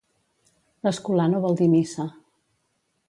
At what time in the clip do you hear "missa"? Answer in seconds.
1.75-2.07